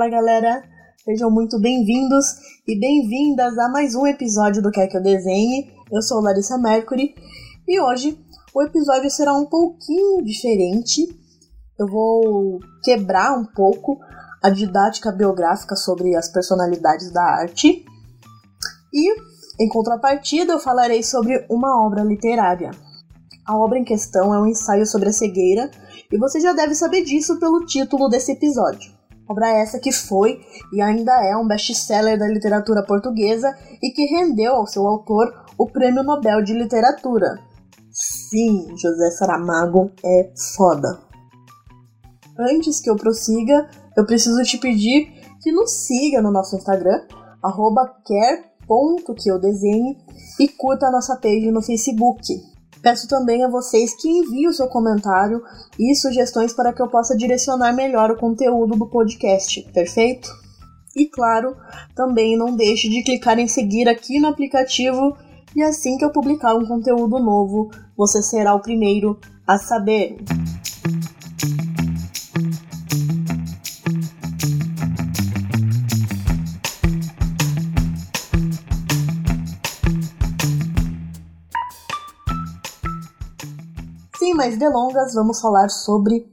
[0.00, 0.62] Fala galera,
[1.04, 2.24] sejam muito bem-vindos
[2.66, 5.70] e bem-vindas a mais um episódio do Quer Que Eu Desenhe.
[5.92, 7.14] Eu sou Larissa Mercury
[7.68, 8.18] e hoje
[8.54, 11.06] o episódio será um pouquinho diferente.
[11.78, 13.98] Eu vou quebrar um pouco
[14.42, 17.84] a didática biográfica sobre as personalidades da arte
[18.94, 19.14] e,
[19.62, 22.70] em contrapartida, eu falarei sobre uma obra literária.
[23.46, 25.70] A obra em questão é um ensaio sobre a cegueira
[26.10, 28.98] e você já deve saber disso pelo título desse episódio.
[29.30, 30.40] Obra essa que foi
[30.72, 35.70] e ainda é um best-seller da literatura portuguesa e que rendeu ao seu autor o
[35.70, 37.38] Prêmio Nobel de Literatura.
[37.92, 40.98] Sim, José Saramago é foda.
[42.36, 47.00] Antes que eu prossiga, eu preciso te pedir que nos siga no nosso Instagram,
[48.04, 49.96] quer.queeudesenhe
[50.40, 52.49] e curta a nossa page no Facebook.
[52.82, 55.42] Peço também a vocês que enviem o seu comentário
[55.78, 60.30] e sugestões para que eu possa direcionar melhor o conteúdo do podcast, perfeito?
[60.96, 61.56] E claro,
[61.94, 65.16] também não deixe de clicar em seguir aqui no aplicativo
[65.54, 70.16] e assim que eu publicar um conteúdo novo, você será o primeiro a saber.
[84.20, 86.26] Sem mais delongas, vamos falar sobre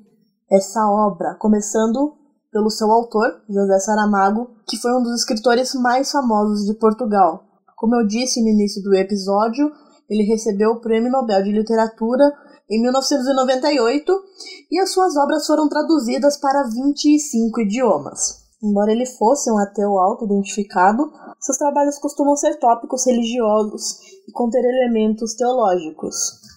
[0.51, 2.17] essa obra, começando
[2.51, 7.45] pelo seu autor, José Saramago, que foi um dos escritores mais famosos de Portugal.
[7.77, 9.71] Como eu disse no início do episódio,
[10.09, 12.29] ele recebeu o Prêmio Nobel de Literatura
[12.69, 14.11] em 1998
[14.69, 18.43] e as suas obras foram traduzidas para 25 idiomas.
[18.61, 25.35] Embora ele fosse um ateu auto-identificado, seus trabalhos costumam ser tópicos religiosos e conter elementos
[25.35, 26.56] teológicos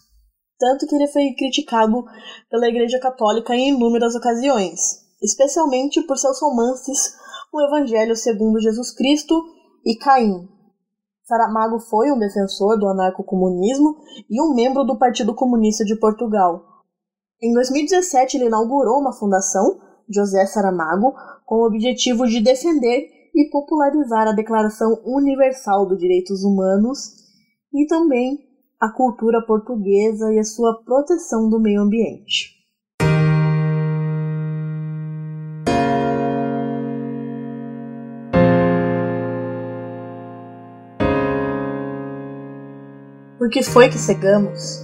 [0.60, 2.04] tanto que ele foi criticado
[2.50, 7.16] pela Igreja Católica em inúmeras ocasiões, especialmente por seus romances
[7.52, 9.42] O Evangelho segundo Jesus Cristo
[9.84, 10.46] e Caim.
[11.24, 13.96] Saramago foi um defensor do anarcocomunismo
[14.28, 16.62] e um membro do Partido Comunista de Portugal.
[17.42, 21.14] Em 2017, ele inaugurou uma fundação, José Saramago,
[21.46, 26.98] com o objetivo de defender e popularizar a Declaração Universal dos Direitos Humanos
[27.72, 28.49] e também
[28.80, 32.58] a cultura portuguesa e a sua proteção do meio ambiente.
[43.38, 44.80] Por que foi que cegamos?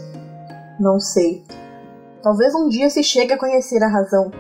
[0.79, 1.43] Não sei.
[2.23, 4.31] Talvez um dia se chegue a conhecer a razão.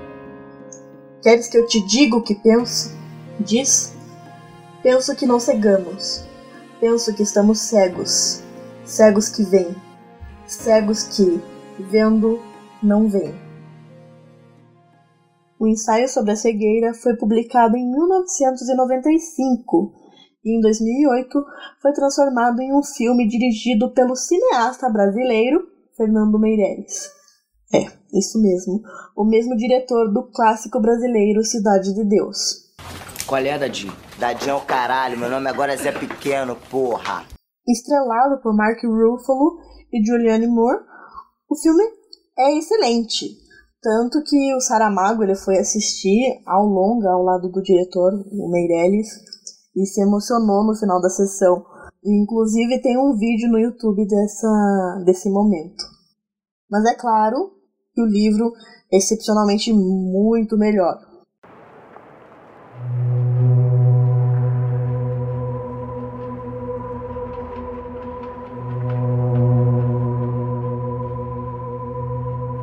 [1.23, 2.95] Queres que eu te diga o que penso?
[3.41, 3.95] Diz.
[4.83, 6.27] Penso que não cegamos.
[6.79, 8.45] Penso que estamos cegos
[8.87, 9.75] cegos que veem,
[10.47, 11.43] cegos que,
[11.91, 12.41] vendo,
[12.83, 13.35] não veem.
[15.59, 19.93] O ensaio sobre a cegueira foi publicado em 1995
[20.45, 21.45] e em 2008
[21.83, 27.11] foi transformado em um filme dirigido pelo cineasta brasileiro Fernando Meirelles.
[27.75, 27.87] É,
[28.17, 28.81] isso mesmo,
[29.17, 32.67] o mesmo diretor do clássico brasileiro Cidade de Deus.
[33.27, 33.93] Qual é, Dadinho?
[34.21, 37.27] Dadinho é o caralho, meu nome agora é Zé Pequeno, porra
[37.67, 39.59] estrelado por Mark Ruffalo
[39.93, 40.81] e Julianne Moore,
[41.49, 41.83] o filme
[42.39, 43.37] é excelente.
[43.83, 49.09] Tanto que o Saramago ele foi assistir ao longa ao lado do diretor, o Meirelles,
[49.77, 51.65] e se emocionou no final da sessão.
[52.05, 55.85] Inclusive tem um vídeo no YouTube dessa, desse momento.
[56.71, 57.53] Mas é claro
[57.95, 58.53] que o livro
[58.93, 60.99] é excepcionalmente muito melhor.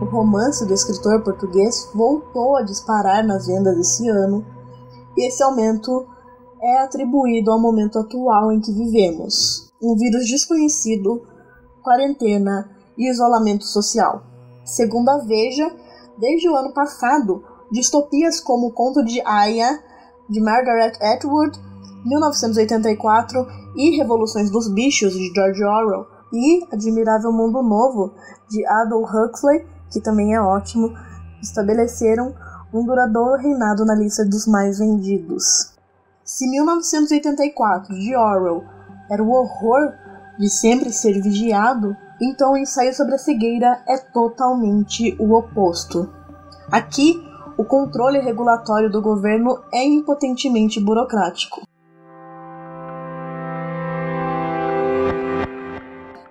[0.06, 4.46] Romance do escritor português voltou a disparar nas vendas esse ano,
[5.18, 6.08] e esse aumento
[6.62, 11.22] é atribuído ao momento atual em que vivemos um vírus desconhecido,
[11.84, 14.24] quarentena e isolamento social.
[14.64, 15.70] Segundo a Veja,
[16.18, 19.84] desde o ano passado, distopias como o Conto de Aya,
[20.30, 21.60] de Margaret Atwood,
[22.06, 23.46] 1984,
[23.76, 28.14] e Revoluções dos Bichos, de George Orwell, e Admirável Mundo Novo,
[28.50, 30.98] de Aldous Huxley, que também é ótimo,
[31.42, 32.34] estabeleceram
[32.74, 35.74] um duradouro reinado na lista dos mais vendidos.
[36.24, 38.64] Se 1984 de Orwell
[39.10, 39.94] era o horror
[40.40, 46.10] de sempre ser vigiado, então o ensaio sobre a cegueira é totalmente o oposto.
[46.72, 47.22] Aqui,
[47.56, 51.62] o controle regulatório do governo é impotentemente burocrático.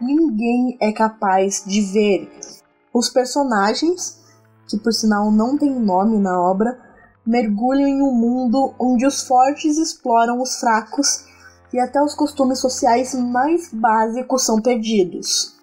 [0.00, 2.61] Ninguém é capaz de ver
[2.92, 4.20] os personagens,
[4.68, 6.78] que por sinal não tem nome na obra,
[7.24, 11.24] mergulham em um mundo onde os fortes exploram os fracos
[11.72, 15.56] e até os costumes sociais mais básicos são perdidos.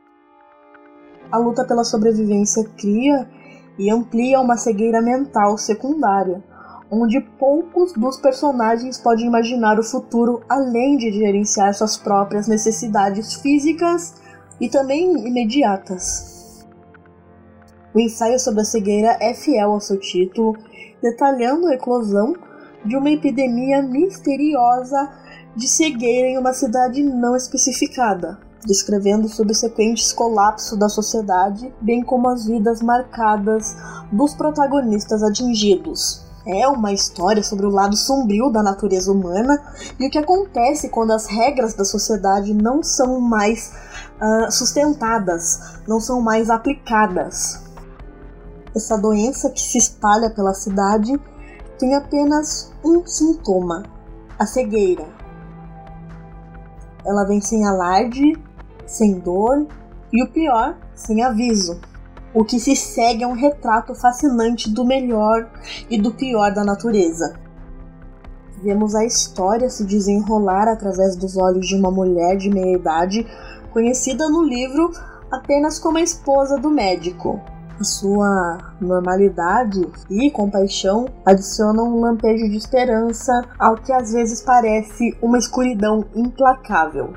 [1.32, 3.30] A luta pela sobrevivência cria
[3.78, 6.44] e amplia uma cegueira mental secundária,
[6.90, 14.16] onde poucos dos personagens podem imaginar o futuro além de gerenciar suas próprias necessidades físicas
[14.60, 16.39] e também imediatas.
[17.94, 20.56] O ensaio sobre a cegueira é fiel ao seu título,
[21.02, 22.36] detalhando a eclosão
[22.86, 25.10] de uma epidemia misteriosa
[25.56, 32.30] de cegueira em uma cidade não especificada, descrevendo o subsequente colapso da sociedade, bem como
[32.30, 33.76] as vidas marcadas
[34.12, 36.26] dos protagonistas atingidos.
[36.46, 39.62] É uma história sobre o lado sombrio da natureza humana
[40.00, 43.74] e o que acontece quando as regras da sociedade não são mais
[44.22, 47.69] uh, sustentadas, não são mais aplicadas.
[48.76, 51.20] Essa doença que se espalha pela cidade
[51.78, 53.84] tem apenas um sintoma:
[54.38, 55.08] a cegueira.
[57.06, 58.34] Ela vem sem alarde,
[58.86, 59.66] sem dor
[60.12, 61.80] e o pior, sem aviso.
[62.34, 65.50] O que se segue é um retrato fascinante do melhor
[65.90, 67.34] e do pior da natureza.
[68.62, 73.26] Vemos a história se desenrolar através dos olhos de uma mulher de meia idade,
[73.72, 74.92] conhecida no livro
[75.32, 77.42] apenas como a esposa do médico.
[77.80, 85.18] A sua normalidade e compaixão adicionam um lampejo de esperança ao que às vezes parece
[85.22, 87.14] uma escuridão implacável.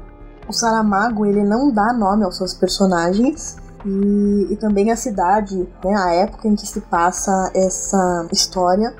[0.48, 5.96] O Saramago ele não dá nome aos seus personagens e, e também a cidade, né,
[5.96, 8.94] a época em que se passa essa história.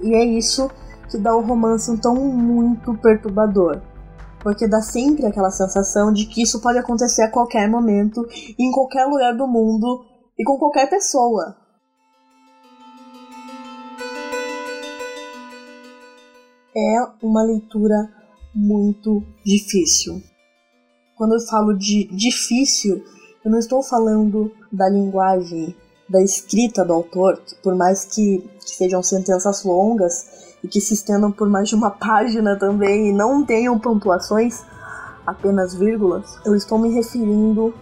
[0.00, 0.70] E é isso
[1.10, 3.82] que dá o romance um tom muito perturbador.
[4.40, 8.26] Porque dá sempre aquela sensação de que isso pode acontecer a qualquer momento,
[8.58, 10.06] em qualquer lugar do mundo
[10.38, 11.56] e com qualquer pessoa.
[16.76, 18.08] É uma leitura
[18.54, 20.22] muito difícil.
[21.16, 23.02] Quando eu falo de difícil,
[23.44, 25.74] eu não estou falando da linguagem,
[26.08, 31.32] da escrita do autor, por mais que, que sejam sentenças longas e que se estendam
[31.32, 34.62] por mais de uma página também e não tenham pontuações,
[35.26, 37.74] apenas vírgulas, eu estou me referindo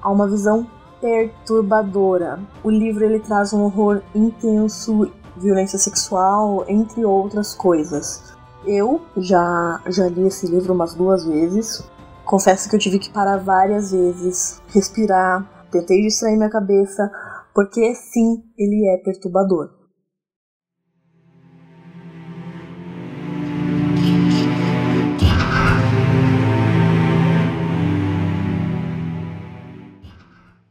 [0.00, 0.66] a uma visão
[1.04, 2.40] perturbadora.
[2.62, 8.32] O livro ele traz um horror intenso, violência sexual, entre outras coisas.
[8.66, 11.84] Eu já já li esse livro umas duas vezes
[12.24, 17.10] Confesso que eu tive que parar várias vezes, respirar, tentei distrair minha cabeça,
[17.54, 19.83] porque sim, ele é perturbador.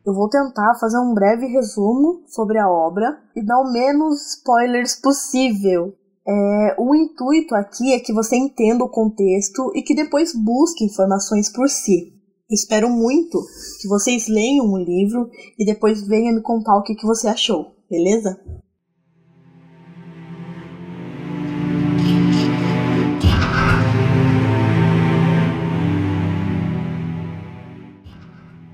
[0.05, 4.95] Eu vou tentar fazer um breve resumo sobre a obra e dar o menos spoilers
[4.95, 5.93] possível,
[6.25, 11.51] é, o intuito aqui é que você entenda o contexto e que depois busque informações
[11.51, 12.13] por si.
[12.49, 13.41] Espero muito
[13.81, 15.29] que vocês leiam o livro
[15.59, 18.39] e depois venham me contar o que, que você achou, beleza?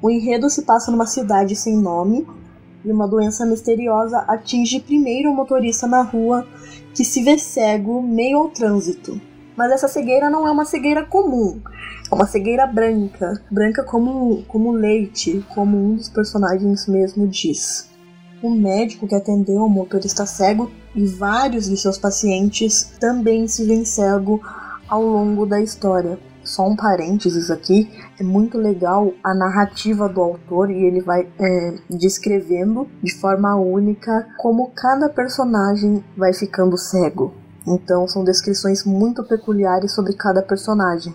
[0.02, 2.26] O enredo se passa numa cidade sem nome
[2.86, 6.48] e uma doença misteriosa atinge primeiro o motorista na rua
[6.94, 9.20] que se vê cego meio ao trânsito.
[9.58, 11.60] Mas essa cegueira não é uma cegueira comum,
[12.10, 17.90] é uma cegueira branca, branca como, como leite, como um dos personagens mesmo diz.
[18.42, 23.84] O médico que atendeu o motorista cego e vários de seus pacientes também se vêem
[23.84, 24.42] cego
[24.88, 26.18] ao longo da história.
[26.50, 31.76] Só um parênteses aqui, é muito legal a narrativa do autor e ele vai é,
[31.88, 37.36] descrevendo de forma única como cada personagem vai ficando cego.
[37.68, 41.14] Então são descrições muito peculiares sobre cada personagem.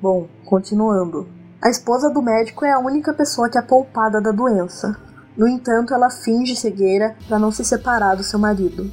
[0.00, 1.26] Bom, continuando.
[1.60, 4.96] A esposa do médico é a única pessoa que é poupada da doença.
[5.36, 8.88] No entanto, ela finge cegueira para não se separar do seu marido.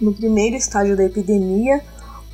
[0.00, 1.80] No primeiro estágio da epidemia,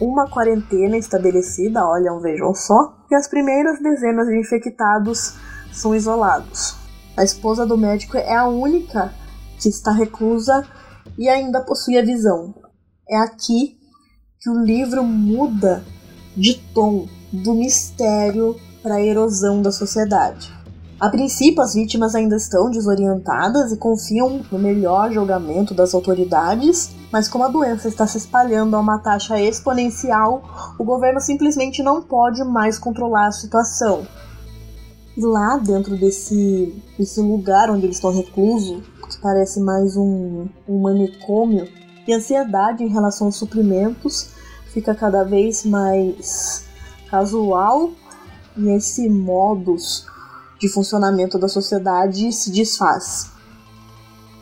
[0.02, 5.34] uma quarentena estabelecida, olham, vejam só, e as primeiras dezenas de infectados
[5.72, 6.76] são isolados.
[7.16, 9.12] A esposa do médico é a única
[9.60, 10.66] que está reclusa
[11.16, 12.52] e ainda possui a visão.
[13.08, 13.78] É aqui
[14.40, 15.84] que o livro muda
[16.36, 20.52] de tom do mistério para a erosão da sociedade.
[20.98, 27.28] A princípio, as vítimas ainda estão desorientadas e confiam no melhor julgamento das autoridades, mas
[27.28, 32.42] como a doença está se espalhando a uma taxa exponencial, o governo simplesmente não pode
[32.42, 34.06] mais controlar a situação.
[35.14, 40.80] E lá dentro desse, desse lugar onde eles estão reclusos, que parece mais um, um
[40.80, 41.68] manicômio,
[42.08, 44.30] E a ansiedade em relação aos suprimentos
[44.72, 46.64] fica cada vez mais
[47.08, 47.90] casual
[48.56, 50.06] e esse modus
[50.58, 53.31] de funcionamento da sociedade se desfaz.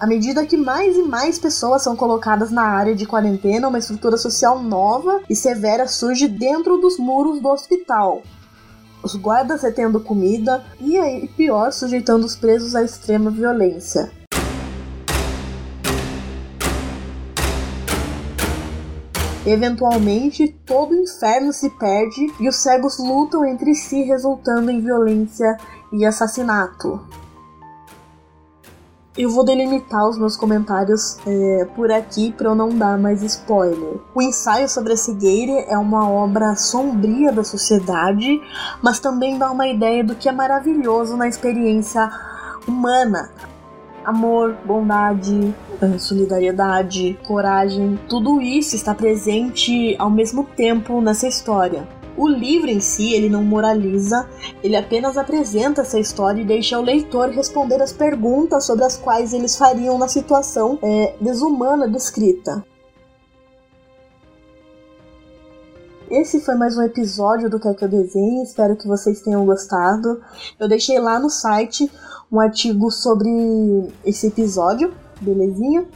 [0.00, 4.16] À medida que mais e mais pessoas são colocadas na área de quarentena, uma estrutura
[4.16, 8.22] social nova e severa surge dentro dos muros do hospital.
[9.02, 14.10] Os guardas retendo comida e, aí, pior, sujeitando os presos à extrema violência.
[19.44, 25.58] Eventualmente, todo o inferno se perde e os cegos lutam entre si, resultando em violência
[25.92, 27.06] e assassinato.
[29.18, 33.98] Eu vou delimitar os meus comentários é, por aqui para eu não dar mais spoiler.
[34.14, 38.40] O ensaio sobre a cegueira é uma obra sombria da sociedade,
[38.80, 42.08] mas também dá uma ideia do que é maravilhoso na experiência
[42.68, 43.32] humana.
[44.04, 45.52] Amor, bondade,
[45.82, 51.99] eh, solidariedade, coragem, tudo isso está presente ao mesmo tempo nessa história.
[52.20, 54.28] O livro em si, ele não moraliza,
[54.62, 59.32] ele apenas apresenta essa história e deixa o leitor responder as perguntas sobre as quais
[59.32, 62.62] eles fariam na situação é, desumana descrita.
[66.10, 70.20] Esse foi mais um episódio do Que Eu Desenhe, espero que vocês tenham gostado.
[70.58, 71.90] Eu deixei lá no site
[72.30, 73.30] um artigo sobre
[74.04, 75.88] esse episódio, belezinha?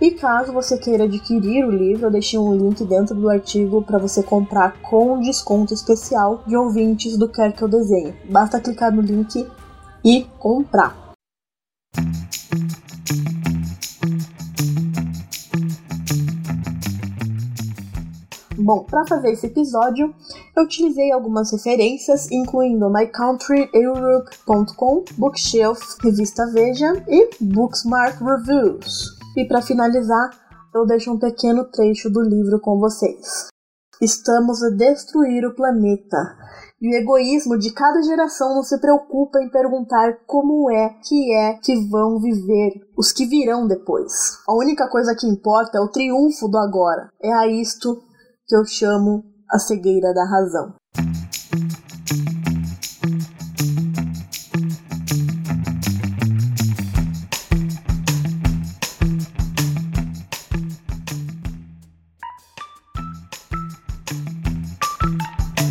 [0.00, 3.98] E caso você queira adquirir o livro, eu deixei um link dentro do artigo para
[3.98, 8.14] você comprar com desconto especial de ouvintes do Quer Que Eu Desenhe.
[8.30, 9.44] Basta clicar no link
[10.04, 10.96] e comprar.
[18.56, 20.14] Bom, para fazer esse episódio,
[20.54, 29.17] eu utilizei algumas referências, incluindo mycountryeurope.com, Bookshelf, Revista Veja e Booksmart Reviews.
[29.38, 30.30] E para finalizar,
[30.74, 33.46] eu deixo um pequeno trecho do livro com vocês.
[34.02, 36.18] Estamos a destruir o planeta.
[36.82, 41.54] E o egoísmo de cada geração não se preocupa em perguntar como é que é
[41.54, 44.12] que vão viver os que virão depois.
[44.48, 47.08] A única coisa que importa é o triunfo do agora.
[47.22, 48.02] É a isto
[48.44, 50.74] que eu chamo a cegueira da razão.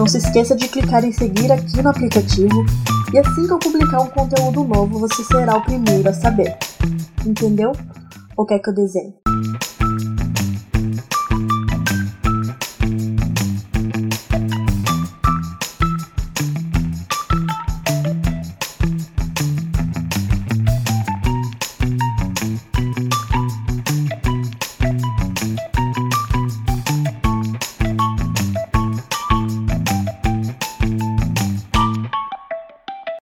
[0.07, 2.65] Não se esqueça de clicar em seguir aqui no aplicativo
[3.13, 6.57] e assim que eu publicar um conteúdo novo você será o primeiro a saber.
[7.25, 7.73] Entendeu?
[8.37, 9.13] Ou quer que eu desenhe?